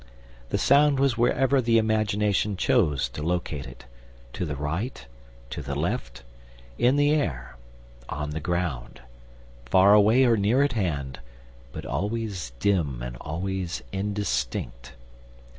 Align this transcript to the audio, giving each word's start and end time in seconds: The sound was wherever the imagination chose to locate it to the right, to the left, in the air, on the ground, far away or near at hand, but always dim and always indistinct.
The 0.49 0.57
sound 0.57 0.99
was 0.99 1.15
wherever 1.15 1.61
the 1.61 1.77
imagination 1.77 2.57
chose 2.57 3.07
to 3.09 3.21
locate 3.21 3.67
it 3.67 3.85
to 4.33 4.47
the 4.47 4.55
right, 4.55 5.05
to 5.51 5.61
the 5.61 5.75
left, 5.75 6.23
in 6.79 6.95
the 6.95 7.11
air, 7.11 7.55
on 8.09 8.31
the 8.31 8.39
ground, 8.39 9.01
far 9.63 9.93
away 9.93 10.25
or 10.25 10.37
near 10.37 10.63
at 10.63 10.73
hand, 10.73 11.19
but 11.71 11.85
always 11.85 12.51
dim 12.59 13.03
and 13.03 13.15
always 13.17 13.83
indistinct. 13.91 14.93